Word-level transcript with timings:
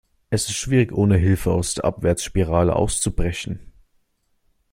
Es 0.31 0.49
ist 0.49 0.55
schwierig, 0.57 0.93
ohne 0.93 1.15
Hilfe 1.15 1.51
aus 1.51 1.75
der 1.75 1.85
Abwärtsspirale 1.85 2.75
auszubrechen. 2.75 3.59